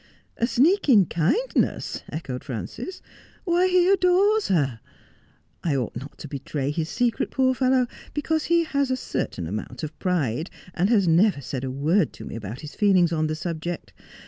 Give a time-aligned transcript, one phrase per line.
[0.37, 3.03] 'A sneaking kindness,' echoed Frances;
[3.43, 4.79] 'why, he adores her.
[5.63, 7.85] I ought not to betray his secret, poor fellow;
[8.15, 12.25] because he has a certain amount of pride, and has never said a word to
[12.25, 13.93] me about his feelings on the subject.